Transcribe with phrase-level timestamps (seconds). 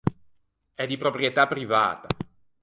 [0.73, 2.07] È di proprietà privata.